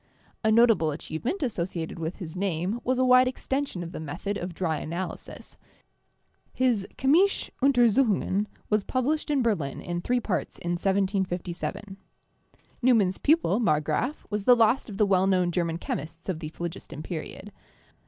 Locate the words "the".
3.91-3.99, 14.45-14.55, 14.97-15.05, 16.39-16.49